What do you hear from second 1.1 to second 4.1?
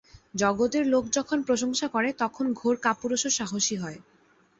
যখন প্রশংসা করে, তখন ঘোর কাপুরুষও সাহসী হয়।